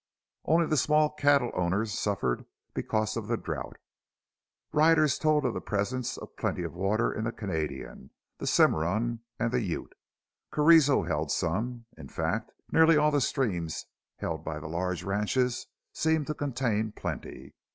Only 0.45 0.65
the 0.65 0.77
small 0.77 1.11
cattle 1.11 1.51
owners 1.53 1.93
suffered 1.93 2.47
because 2.73 3.15
of 3.15 3.27
the 3.27 3.37
drought. 3.37 3.77
Riders 4.73 5.19
told 5.19 5.45
of 5.45 5.53
the 5.53 5.61
presence 5.61 6.17
of 6.17 6.35
plenty 6.37 6.63
of 6.63 6.73
water 6.73 7.13
in 7.13 7.25
the 7.25 7.31
Canadian, 7.31 8.09
the 8.39 8.47
Cimarron, 8.47 9.19
and 9.37 9.51
the 9.51 9.61
Ute. 9.61 9.93
Carrizo 10.51 11.03
held 11.03 11.31
some. 11.31 11.85
In 11.99 12.09
fact, 12.09 12.51
nearly 12.71 12.97
all 12.97 13.11
the 13.11 13.21
streams 13.21 13.85
held 14.17 14.43
by 14.43 14.57
the 14.59 14.65
large 14.65 15.03
ranchers 15.03 15.67
seemed 15.93 16.25
to 16.25 16.33
contain 16.33 16.91
plenty. 16.93 17.53